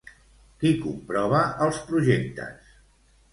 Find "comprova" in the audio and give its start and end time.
0.85-1.41